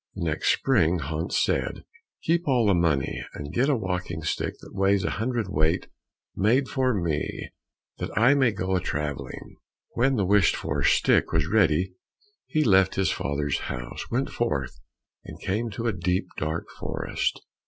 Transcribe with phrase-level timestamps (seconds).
[0.15, 1.85] The next spring, Hans said,
[2.23, 5.89] "Keep all the money and get a walking stick that weighs a hundred weight
[6.35, 7.51] made for me
[7.99, 9.57] that I may go a travelling."
[9.91, 11.93] When the wished for stick was ready,
[12.47, 14.79] he left his father's house, went forth,
[15.23, 17.39] and came to a deep, dark forest.